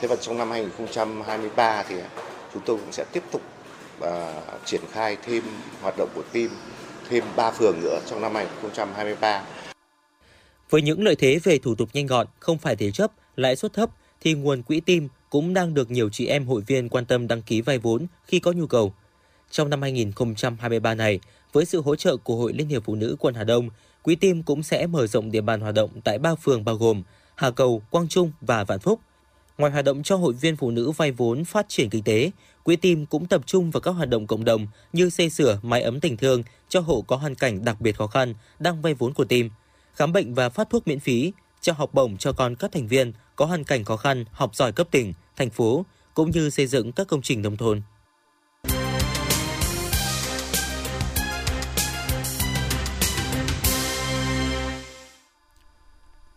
[0.00, 2.08] Thế và trong năm 2023 thì à,
[2.54, 3.42] chúng tôi cũng sẽ tiếp tục
[4.00, 4.08] uh,
[4.64, 5.42] triển khai thêm
[5.82, 6.48] hoạt động của team
[7.08, 9.42] thêm 3 phường nữa trong năm 2023.
[10.70, 13.72] Với những lợi thế về thủ tục nhanh gọn, không phải thế chấp, lãi suất
[13.72, 13.90] thấp
[14.20, 17.42] thì nguồn quỹ tim cũng đang được nhiều chị em hội viên quan tâm đăng
[17.42, 18.94] ký vay vốn khi có nhu cầu.
[19.50, 21.20] Trong năm 2023 này,
[21.52, 23.68] với sự hỗ trợ của Hội Liên hiệp Phụ nữ quận Hà Đông,
[24.02, 27.02] Quỹ tim cũng sẽ mở rộng địa bàn hoạt động tại ba phường bao gồm
[27.34, 29.00] Hà Cầu, Quang Trung và Vạn Phúc.
[29.58, 32.30] Ngoài hoạt động cho hội viên phụ nữ vay vốn phát triển kinh tế,
[32.62, 35.82] Quỹ tim cũng tập trung vào các hoạt động cộng đồng như xây sửa mái
[35.82, 39.14] ấm tình thương cho hộ có hoàn cảnh đặc biệt khó khăn đang vay vốn
[39.14, 39.50] của tim,
[39.94, 43.12] khám bệnh và phát thuốc miễn phí, trao học bổng cho con các thành viên
[43.36, 46.92] có hoàn cảnh khó khăn học giỏi cấp tỉnh, thành phố, cũng như xây dựng
[46.92, 47.82] các công trình nông thôn.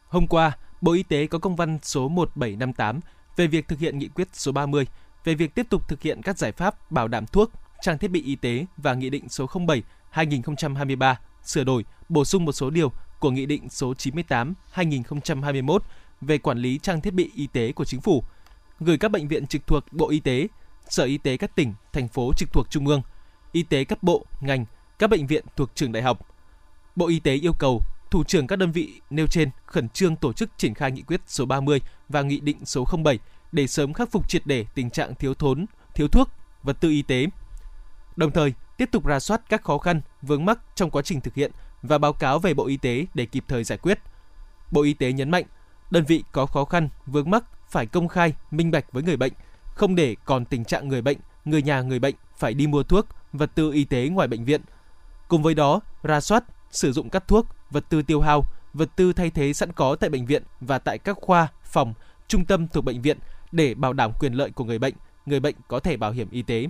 [0.07, 2.99] Hôm qua, Bộ Y tế có công văn số 1758
[3.35, 4.87] về việc thực hiện nghị quyết số 30
[5.23, 8.23] về việc tiếp tục thực hiện các giải pháp bảo đảm thuốc, trang thiết bị
[8.23, 9.45] y tế và Nghị định số
[10.13, 15.79] 07/2023 sửa đổi, bổ sung một số điều của Nghị định số 98/2021
[16.21, 18.23] về quản lý trang thiết bị y tế của Chính phủ,
[18.79, 20.47] gửi các bệnh viện trực thuộc Bộ Y tế,
[20.89, 23.01] Sở Y tế các tỉnh, thành phố trực thuộc Trung ương,
[23.51, 24.65] Y tế các bộ, ngành,
[24.99, 26.19] các bệnh viện thuộc trường đại học.
[26.95, 30.33] Bộ Y tế yêu cầu thủ trưởng các đơn vị nêu trên khẩn trương tổ
[30.33, 33.19] chức triển khai nghị quyết số 30 và nghị định số 07
[33.51, 36.29] để sớm khắc phục triệt để tình trạng thiếu thốn, thiếu thuốc,
[36.63, 37.27] vật tư y tế.
[38.15, 41.33] Đồng thời, tiếp tục ra soát các khó khăn, vướng mắc trong quá trình thực
[41.33, 41.51] hiện
[41.83, 43.99] và báo cáo về Bộ Y tế để kịp thời giải quyết.
[44.71, 45.43] Bộ Y tế nhấn mạnh,
[45.91, 49.33] đơn vị có khó khăn, vướng mắc phải công khai, minh bạch với người bệnh,
[49.65, 53.07] không để còn tình trạng người bệnh, người nhà người bệnh phải đi mua thuốc,
[53.33, 54.61] vật tư y tế ngoài bệnh viện.
[55.27, 59.13] Cùng với đó, ra soát, sử dụng các thuốc, vật tư tiêu hao, vật tư
[59.13, 61.93] thay thế sẵn có tại bệnh viện và tại các khoa, phòng,
[62.27, 63.17] trung tâm thuộc bệnh viện
[63.51, 64.93] để bảo đảm quyền lợi của người bệnh,
[65.25, 66.67] người bệnh có thể bảo hiểm y tế.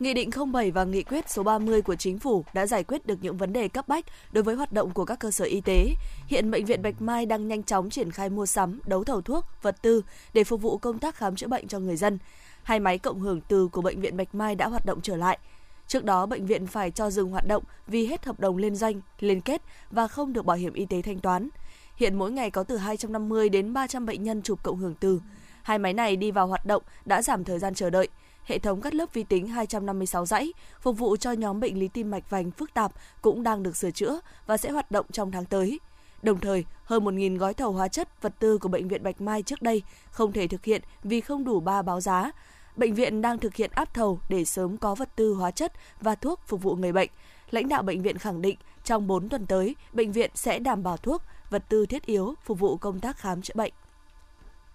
[0.00, 3.18] Nghị định 07 và nghị quyết số 30 của chính phủ đã giải quyết được
[3.20, 5.94] những vấn đề cấp bách đối với hoạt động của các cơ sở y tế.
[6.26, 9.44] Hiện bệnh viện Bạch Mai đang nhanh chóng triển khai mua sắm, đấu thầu thuốc,
[9.62, 10.02] vật tư
[10.32, 12.18] để phục vụ công tác khám chữa bệnh cho người dân.
[12.62, 15.38] Hai máy cộng hưởng từ của bệnh viện Bạch Mai đã hoạt động trở lại.
[15.86, 19.00] Trước đó, bệnh viện phải cho dừng hoạt động vì hết hợp đồng liên doanh,
[19.20, 21.48] liên kết và không được bảo hiểm y tế thanh toán.
[21.96, 25.20] Hiện mỗi ngày có từ 250 đến 300 bệnh nhân chụp cộng hưởng từ.
[25.62, 28.08] Hai máy này đi vào hoạt động đã giảm thời gian chờ đợi.
[28.44, 32.10] Hệ thống cắt lớp vi tính 256 dãy phục vụ cho nhóm bệnh lý tim
[32.10, 35.44] mạch vành phức tạp cũng đang được sửa chữa và sẽ hoạt động trong tháng
[35.44, 35.80] tới.
[36.22, 39.42] Đồng thời, hơn 1.000 gói thầu hóa chất, vật tư của Bệnh viện Bạch Mai
[39.42, 42.30] trước đây không thể thực hiện vì không đủ ba báo giá.
[42.76, 46.14] Bệnh viện đang thực hiện áp thầu để sớm có vật tư hóa chất và
[46.14, 47.10] thuốc phục vụ người bệnh.
[47.50, 50.96] Lãnh đạo bệnh viện khẳng định trong 4 tuần tới, bệnh viện sẽ đảm bảo
[50.96, 53.72] thuốc, vật tư thiết yếu phục vụ công tác khám chữa bệnh.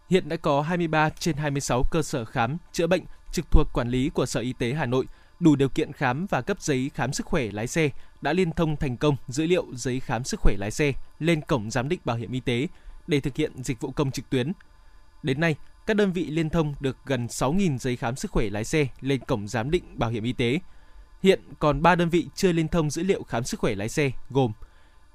[0.10, 4.09] Hiện đã có 23 trên 26 cơ sở khám chữa bệnh trực thuộc quản lý
[4.09, 5.05] của Sở Y tế Hà Nội
[5.39, 7.89] đủ điều kiện khám và cấp giấy khám sức khỏe lái xe
[8.21, 11.71] đã liên thông thành công dữ liệu giấy khám sức khỏe lái xe lên cổng
[11.71, 12.67] giám định bảo hiểm y tế
[13.07, 14.51] để thực hiện dịch vụ công trực tuyến.
[15.23, 18.63] Đến nay, các đơn vị liên thông được gần 6.000 giấy khám sức khỏe lái
[18.63, 20.59] xe lên cổng giám định bảo hiểm y tế.
[21.23, 24.11] Hiện còn 3 đơn vị chưa liên thông dữ liệu khám sức khỏe lái xe
[24.29, 24.51] gồm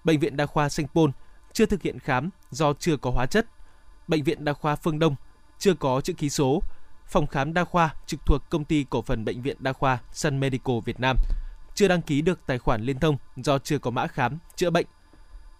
[0.04, 1.12] Bệnh viện Đa khoa Sanh Pôn
[1.52, 3.46] chưa thực hiện khám do chưa có hóa chất,
[4.08, 5.16] Bệnh viện Đa khoa Phương Đông
[5.58, 6.62] chưa có chữ ký số,
[7.06, 10.40] phòng khám đa khoa trực thuộc công ty cổ phần bệnh viện đa khoa Sun
[10.40, 11.16] Medical Việt Nam
[11.74, 14.86] chưa đăng ký được tài khoản liên thông do chưa có mã khám chữa bệnh.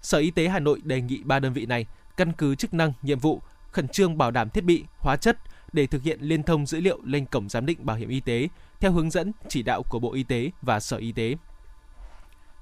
[0.02, 2.92] Sở Y tế Hà Nội đề nghị ba đơn vị này căn cứ chức năng,
[3.02, 5.38] nhiệm vụ, khẩn trương bảo đảm thiết bị, hóa chất
[5.72, 8.48] để thực hiện liên thông dữ liệu lên cổng giám định bảo hiểm y tế
[8.80, 11.34] theo hướng dẫn chỉ đạo của Bộ Y tế và Sở Y tế.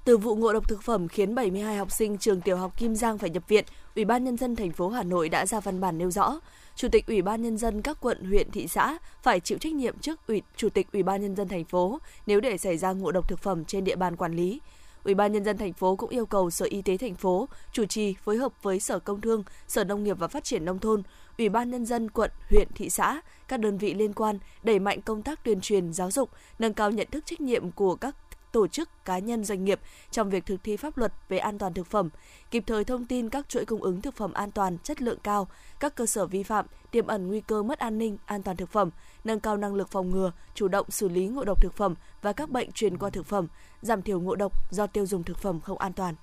[0.05, 3.17] Từ vụ ngộ độc thực phẩm khiến 72 học sinh trường tiểu học Kim Giang
[3.17, 5.97] phải nhập viện, Ủy ban nhân dân thành phố Hà Nội đã ra văn bản
[5.97, 6.39] nêu rõ,
[6.75, 9.99] Chủ tịch Ủy ban nhân dân các quận, huyện, thị xã phải chịu trách nhiệm
[9.99, 13.11] trước ủy Chủ tịch Ủy ban nhân dân thành phố nếu để xảy ra ngộ
[13.11, 14.61] độc thực phẩm trên địa bàn quản lý.
[15.03, 17.85] Ủy ban nhân dân thành phố cũng yêu cầu Sở Y tế thành phố chủ
[17.85, 21.03] trì phối hợp với Sở Công Thương, Sở Nông nghiệp và Phát triển nông thôn,
[21.37, 25.01] Ủy ban nhân dân quận, huyện, thị xã, các đơn vị liên quan đẩy mạnh
[25.01, 26.29] công tác tuyên truyền giáo dục,
[26.59, 28.22] nâng cao nhận thức trách nhiệm của các
[28.53, 29.79] tổ chức, cá nhân doanh nghiệp
[30.11, 32.09] trong việc thực thi pháp luật về an toàn thực phẩm,
[32.51, 35.47] kịp thời thông tin các chuỗi cung ứng thực phẩm an toàn, chất lượng cao,
[35.79, 38.69] các cơ sở vi phạm, tiềm ẩn nguy cơ mất an ninh, an toàn thực
[38.69, 38.89] phẩm,
[39.23, 42.33] nâng cao năng lực phòng ngừa, chủ động xử lý ngộ độc thực phẩm và
[42.33, 43.47] các bệnh truyền qua thực phẩm,
[43.81, 46.15] giảm thiểu ngộ độc do tiêu dùng thực phẩm không an toàn.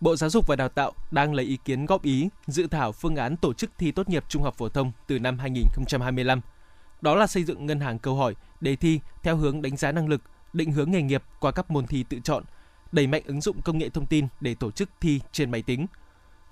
[0.00, 3.16] Bộ Giáo dục và Đào tạo đang lấy ý kiến góp ý dự thảo phương
[3.16, 6.40] án tổ chức thi tốt nghiệp trung học phổ thông từ năm 2025.
[7.00, 10.08] Đó là xây dựng ngân hàng câu hỏi, đề thi theo hướng đánh giá năng
[10.08, 12.44] lực, định hướng nghề nghiệp qua các môn thi tự chọn,
[12.92, 15.86] đẩy mạnh ứng dụng công nghệ thông tin để tổ chức thi trên máy tính.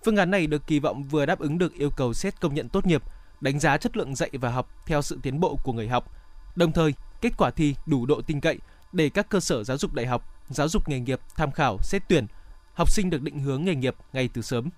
[0.04, 2.68] Phương án này được kỳ vọng vừa đáp ứng được yêu cầu xét công nhận
[2.68, 3.02] tốt nghiệp,
[3.40, 6.10] đánh giá chất lượng dạy và học theo sự tiến bộ của người học.
[6.56, 8.58] Đồng thời, kết quả thi đủ độ tin cậy
[8.92, 12.02] để các cơ sở giáo dục đại học, giáo dục nghề nghiệp tham khảo xét
[12.08, 12.26] tuyển,
[12.74, 14.70] học sinh được định hướng nghề nghiệp ngay từ sớm.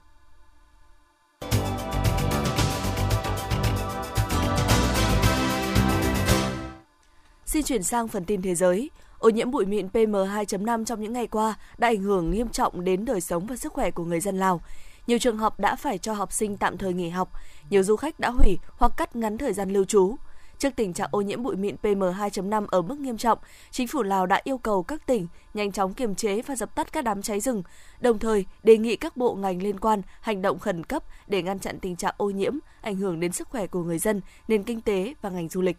[7.46, 8.90] Xin chuyển sang phần tin thế giới.
[9.18, 13.04] Ô nhiễm bụi mịn PM2.5 trong những ngày qua đã ảnh hưởng nghiêm trọng đến
[13.04, 14.60] đời sống và sức khỏe của người dân Lào.
[15.06, 17.32] nhiều trường học đã phải cho học sinh tạm thời nghỉ học,
[17.70, 20.16] nhiều du khách đã hủy hoặc cắt ngắn thời gian lưu trú.
[20.58, 23.38] Trước tình trạng ô nhiễm bụi mịn PM2.5 ở mức nghiêm trọng,
[23.70, 26.92] chính phủ Lào đã yêu cầu các tỉnh nhanh chóng kiềm chế và dập tắt
[26.92, 27.62] các đám cháy rừng,
[28.00, 31.58] đồng thời đề nghị các bộ ngành liên quan hành động khẩn cấp để ngăn
[31.58, 34.80] chặn tình trạng ô nhiễm, ảnh hưởng đến sức khỏe của người dân, nền kinh
[34.80, 35.76] tế và ngành du lịch.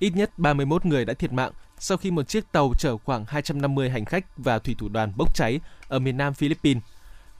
[0.00, 3.90] Ít nhất 31 người đã thiệt mạng sau khi một chiếc tàu chở khoảng 250
[3.90, 6.82] hành khách và thủy thủ đoàn bốc cháy ở miền nam Philippines.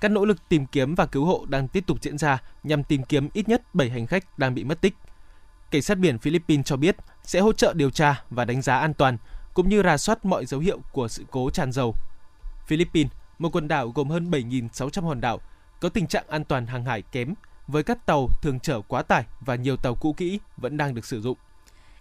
[0.00, 3.02] Các nỗ lực tìm kiếm và cứu hộ đang tiếp tục diễn ra nhằm tìm
[3.02, 4.94] kiếm ít nhất 7 hành khách đang bị mất tích.
[5.70, 8.94] Cảnh sát biển Philippines cho biết sẽ hỗ trợ điều tra và đánh giá an
[8.94, 9.16] toàn,
[9.54, 11.94] cũng như rà soát mọi dấu hiệu của sự cố tràn dầu.
[12.66, 15.40] Philippines, một quần đảo gồm hơn 7.600 hòn đảo,
[15.80, 17.34] có tình trạng an toàn hàng hải kém,
[17.66, 21.04] với các tàu thường chở quá tải và nhiều tàu cũ kỹ vẫn đang được
[21.04, 21.36] sử dụng.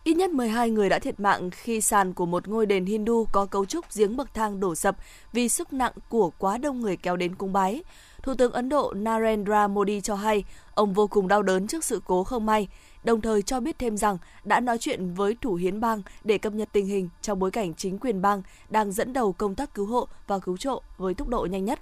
[0.09, 3.45] Ít nhất 12 người đã thiệt mạng khi sàn của một ngôi đền Hindu có
[3.45, 4.97] cấu trúc giếng bậc thang đổ sập
[5.33, 7.83] vì sức nặng của quá đông người kéo đến cung bái.
[8.23, 10.43] Thủ tướng Ấn Độ Narendra Modi cho hay
[10.73, 12.67] ông vô cùng đau đớn trước sự cố không may,
[13.03, 16.53] đồng thời cho biết thêm rằng đã nói chuyện với thủ hiến bang để cập
[16.53, 19.85] nhật tình hình trong bối cảnh chính quyền bang đang dẫn đầu công tác cứu
[19.85, 21.79] hộ và cứu trợ với tốc độ nhanh nhất.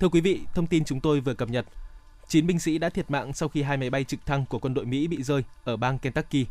[0.00, 1.66] Thưa quý vị, thông tin chúng tôi vừa cập nhật.
[2.28, 4.74] 9 binh sĩ đã thiệt mạng sau khi hai máy bay trực thăng của quân
[4.74, 6.46] đội Mỹ bị rơi ở bang Kentucky.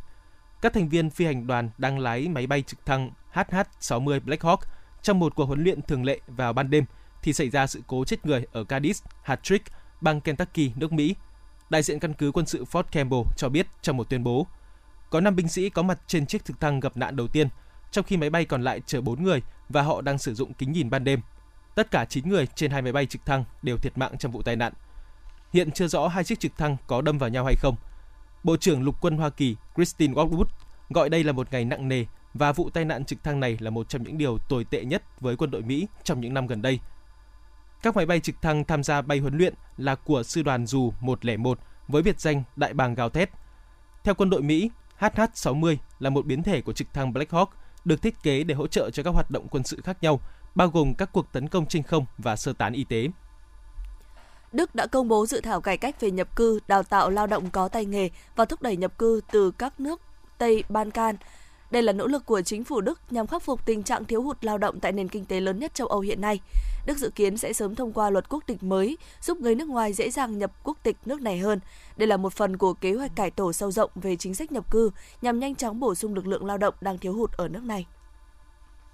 [0.62, 4.58] Các thành viên phi hành đoàn đang lái máy bay trực thăng HH-60 Black Hawk
[5.02, 6.86] trong một cuộc huấn luyện thường lệ vào ban đêm
[7.24, 9.71] thì xảy ra sự cố chết người ở Cadiz, Hattrick,
[10.02, 11.15] bang Kentucky, nước Mỹ.
[11.69, 14.47] Đại diện căn cứ quân sự Fort Campbell cho biết trong một tuyên bố,
[15.10, 17.47] có 5 binh sĩ có mặt trên chiếc trực thăng gặp nạn đầu tiên,
[17.91, 20.71] trong khi máy bay còn lại chở 4 người và họ đang sử dụng kính
[20.71, 21.21] nhìn ban đêm.
[21.76, 24.41] Tất cả 9 người trên hai máy bay trực thăng đều thiệt mạng trong vụ
[24.41, 24.74] tai nạn.
[25.54, 27.76] Hiện chưa rõ hai chiếc trực thăng có đâm vào nhau hay không.
[28.43, 30.45] Bộ trưởng Lục quân Hoa Kỳ Christine Wildwood
[30.89, 33.69] gọi đây là một ngày nặng nề và vụ tai nạn trực thăng này là
[33.69, 36.62] một trong những điều tồi tệ nhất với quân đội Mỹ trong những năm gần
[36.62, 36.80] đây.
[37.84, 40.93] Các máy bay trực thăng tham gia bay huấn luyện là của sư đoàn dù
[41.01, 43.30] 101 với biệt danh Đại bàng gào thét.
[44.04, 47.47] Theo quân đội Mỹ, HH-60 là một biến thể của trực thăng Black Hawk
[47.86, 50.19] được thiết kế để hỗ trợ cho các hoạt động quân sự khác nhau,
[50.56, 53.08] bao gồm các cuộc tấn công trên không và sơ tán y tế.
[54.52, 57.50] Đức đã công bố dự thảo cải cách về nhập cư, đào tạo lao động
[57.50, 60.02] có tay nghề và thúc đẩy nhập cư từ các nước
[60.38, 61.16] Tây Ban Can.
[61.72, 64.44] Đây là nỗ lực của chính phủ Đức nhằm khắc phục tình trạng thiếu hụt
[64.44, 66.40] lao động tại nền kinh tế lớn nhất châu Âu hiện nay.
[66.86, 69.94] Đức dự kiến sẽ sớm thông qua luật quốc tịch mới, giúp người nước ngoài
[69.94, 71.60] dễ dàng nhập quốc tịch nước này hơn.
[71.98, 74.72] Đây là một phần của kế hoạch cải tổ sâu rộng về chính sách nhập
[74.72, 77.64] cư nhằm nhanh chóng bổ sung lực lượng lao động đang thiếu hụt ở nước
[77.64, 77.86] này.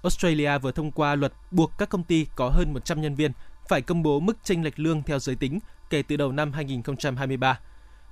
[0.02, 3.32] Australia vừa thông qua luật buộc các công ty có hơn 100 nhân viên
[3.68, 5.58] phải công bố mức chênh lệch lương theo giới tính
[5.90, 7.60] kể từ đầu năm 2023.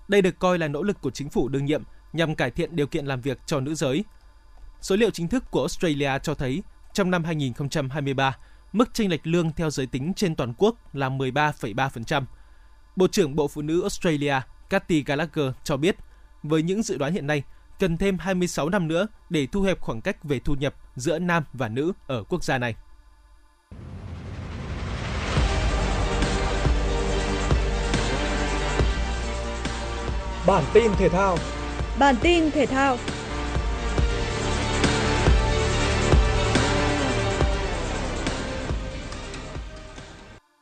[0.08, 2.86] Đây được coi là nỗ lực của chính phủ đương nhiệm nhằm cải thiện điều
[2.86, 4.04] kiện làm việc cho nữ giới.
[4.80, 8.36] Số liệu chính thức của Australia cho thấy trong năm 2023,
[8.72, 12.24] mức chênh lệch lương theo giới tính trên toàn quốc là 13,3%.
[12.96, 14.34] Bộ trưởng Bộ Phụ nữ Australia
[14.70, 15.96] Cathy Gallagher cho biết,
[16.42, 17.42] với những dự đoán hiện nay,
[17.78, 21.44] cần thêm 26 năm nữa để thu hẹp khoảng cách về thu nhập giữa nam
[21.52, 22.74] và nữ ở quốc gia này.
[30.46, 31.36] Bản tin thể thao.
[31.98, 32.96] Bản tin thể thao.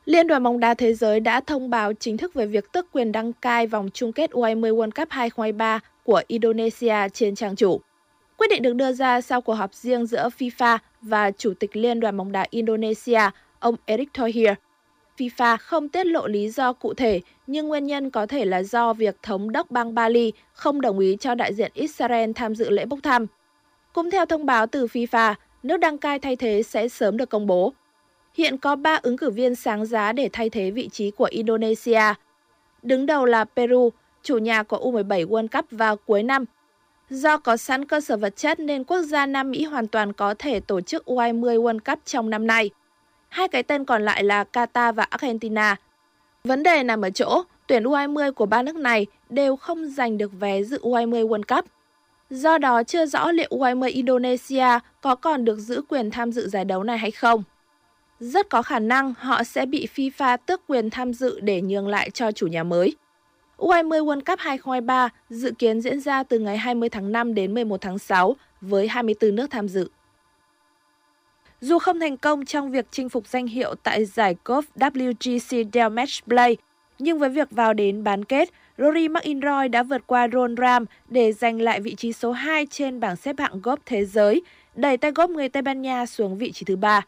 [0.05, 3.11] Liên đoàn bóng đá thế giới đã thông báo chính thức về việc tước quyền
[3.11, 7.81] đăng cai vòng chung kết U20 World Cup 2023 của Indonesia trên trang chủ.
[8.37, 11.99] Quyết định được đưa ra sau cuộc họp riêng giữa FIFA và Chủ tịch Liên
[11.99, 13.21] đoàn bóng đá Indonesia,
[13.59, 14.49] ông Erick Thohir.
[15.17, 18.93] FIFA không tiết lộ lý do cụ thể, nhưng nguyên nhân có thể là do
[18.93, 22.85] việc thống đốc bang Bali không đồng ý cho đại diện Israel tham dự lễ
[22.85, 23.25] bốc thăm.
[23.93, 27.47] Cũng theo thông báo từ FIFA, nước đăng cai thay thế sẽ sớm được công
[27.47, 27.73] bố.
[28.33, 32.01] Hiện có 3 ứng cử viên sáng giá để thay thế vị trí của Indonesia.
[32.81, 33.89] Đứng đầu là Peru,
[34.23, 36.45] chủ nhà của U17 World Cup vào cuối năm.
[37.09, 40.33] Do có sẵn cơ sở vật chất nên quốc gia Nam Mỹ hoàn toàn có
[40.39, 42.69] thể tổ chức U20 World Cup trong năm nay.
[43.29, 45.75] Hai cái tên còn lại là Qatar và Argentina.
[46.45, 50.31] Vấn đề nằm ở chỗ, tuyển U20 của ba nước này đều không giành được
[50.39, 51.65] vé dự U20 World Cup.
[52.29, 56.65] Do đó chưa rõ liệu U20 Indonesia có còn được giữ quyền tham dự giải
[56.65, 57.43] đấu này hay không.
[58.19, 62.09] Rất có khả năng họ sẽ bị FIFA tước quyền tham dự để nhường lại
[62.09, 62.95] cho chủ nhà mới.
[63.57, 67.81] U20 World Cup 2023 dự kiến diễn ra từ ngày 20 tháng 5 đến 11
[67.81, 69.89] tháng 6 với 24 nước tham dự.
[71.61, 75.89] Dù không thành công trong việc chinh phục danh hiệu tại giải golf WGC Dell
[75.89, 76.57] Match Play,
[76.99, 81.31] nhưng với việc vào đến bán kết, Rory McIlroy đã vượt qua Ron Ram để
[81.31, 84.41] giành lại vị trí số 2 trên bảng xếp hạng golf thế giới,
[84.75, 87.01] đẩy tay golf người Tây Ban Nha xuống vị trí thứ ba.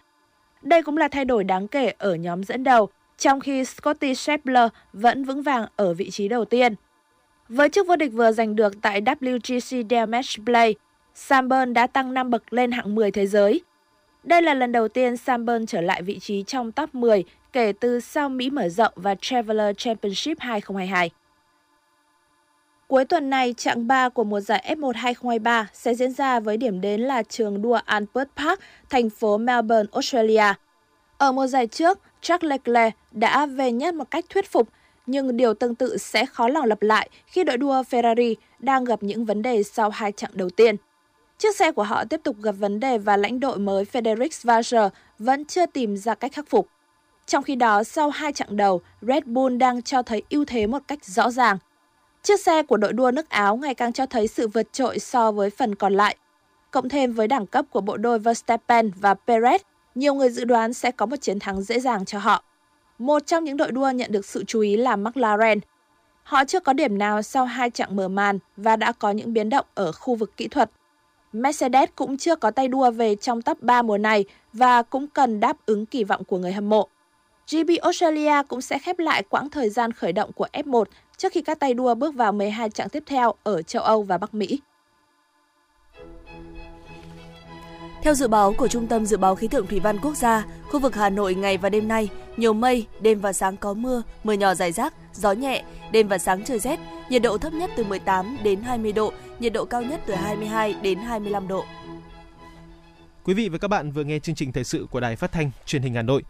[0.61, 4.69] Đây cũng là thay đổi đáng kể ở nhóm dẫn đầu, trong khi Scotty Scheffler
[4.93, 6.75] vẫn vững vàng ở vị trí đầu tiên.
[7.49, 10.75] Với chức vô địch vừa giành được tại WGC Dell Match Play,
[11.15, 13.61] Sam Burn đã tăng 5 bậc lên hạng 10 thế giới.
[14.27, 17.99] Đây là lần đầu tiên Samburn trở lại vị trí trong top 10 kể từ
[17.99, 21.09] sau Mỹ mở rộng và Traveler Championship 2022.
[22.87, 26.81] Cuối tuần này, chặng 3 của mùa giải F1 2023 sẽ diễn ra với điểm
[26.81, 28.59] đến là trường đua Albert Park,
[28.89, 30.53] thành phố Melbourne, Australia.
[31.17, 34.69] Ở mùa giải trước, Charles Leclerc đã về nhất một cách thuyết phục,
[35.05, 39.03] nhưng điều tương tự sẽ khó lòng lặp lại khi đội đua Ferrari đang gặp
[39.03, 40.75] những vấn đề sau hai chặng đầu tiên.
[41.39, 44.93] Chiếc xe của họ tiếp tục gặp vấn đề và lãnh đội mới Frederic Vasseur
[45.19, 46.67] vẫn chưa tìm ra cách khắc phục.
[47.25, 50.79] Trong khi đó, sau hai chặng đầu, Red Bull đang cho thấy ưu thế một
[50.87, 51.57] cách rõ ràng.
[52.23, 55.31] Chiếc xe của đội đua nước Áo ngày càng cho thấy sự vượt trội so
[55.31, 56.15] với phần còn lại.
[56.71, 59.59] Cộng thêm với đẳng cấp của bộ đôi Verstappen và Perez,
[59.95, 62.43] nhiều người dự đoán sẽ có một chiến thắng dễ dàng cho họ.
[62.99, 65.59] Một trong những đội đua nhận được sự chú ý là McLaren.
[66.23, 69.49] Họ chưa có điểm nào sau hai chặng mở màn và đã có những biến
[69.49, 70.71] động ở khu vực kỹ thuật.
[71.41, 75.39] Mercedes cũng chưa có tay đua về trong top 3 mùa này và cũng cần
[75.39, 76.87] đáp ứng kỳ vọng của người hâm mộ.
[77.51, 80.83] GB Australia cũng sẽ khép lại quãng thời gian khởi động của F1
[81.17, 84.17] trước khi các tay đua bước vào 12 chặng tiếp theo ở châu Âu và
[84.17, 84.59] Bắc Mỹ.
[88.07, 90.79] Theo dự báo của Trung tâm Dự báo Khí tượng Thủy văn Quốc gia, khu
[90.79, 94.33] vực Hà Nội ngày và đêm nay nhiều mây, đêm và sáng có mưa, mưa
[94.33, 97.83] nhỏ rải rác, gió nhẹ, đêm và sáng trời rét, nhiệt độ thấp nhất từ
[97.83, 101.65] 18 đến 20 độ, nhiệt độ cao nhất từ 22 đến 25 độ.
[103.23, 105.51] Quý vị và các bạn vừa nghe chương trình thời sự của Đài Phát thanh
[105.65, 106.23] Truyền hình Hà Nội.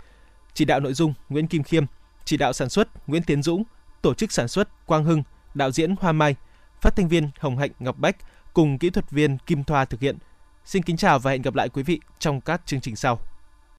[0.53, 1.85] Chỉ đạo nội dung Nguyễn Kim Khiêm,
[2.25, 3.63] chỉ đạo sản xuất Nguyễn Tiến Dũng,
[4.01, 6.35] tổ chức sản xuất Quang Hưng, đạo diễn Hoa Mai,
[6.81, 8.15] phát thanh viên Hồng Hạnh Ngọc Bách
[8.53, 10.17] cùng kỹ thuật viên Kim Thoa thực hiện.
[10.67, 13.19] Xin kính chào và hẹn gặp lại quý vị trong các chương trình sau.